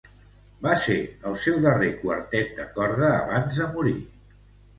Va 0.61 0.71
ser 0.85 0.95
el 1.31 1.37
seu 1.43 1.59
darrer 1.65 1.89
quartet 1.99 2.57
de 2.61 2.67
corda 2.79 3.11
abans 3.19 3.61
de 3.63 3.69
morir. 3.79 3.97